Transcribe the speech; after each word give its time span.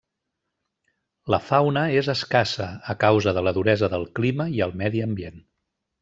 La 1.33 1.39
fauna 1.49 1.83
és 1.99 2.09
escassa, 2.13 2.69
a 2.93 2.95
causa 3.03 3.33
de 3.39 3.43
la 3.49 3.53
duresa 3.57 3.91
del 3.95 4.07
clima 4.21 4.47
i 4.59 4.63
el 4.67 4.73
medi 4.81 5.05
ambient. 5.09 5.37